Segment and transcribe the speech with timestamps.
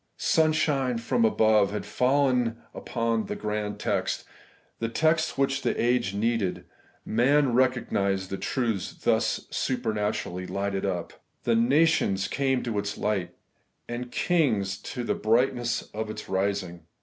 [0.17, 4.25] Sunshine from above had fallen upon one grand text;
[4.79, 6.65] the text which the age needed:
[7.05, 11.23] men recognised the truth thus super naturally lighted up.
[11.43, 13.35] 'The nations came to its light,
[13.87, 16.81] and kings to the brightness of its rising.'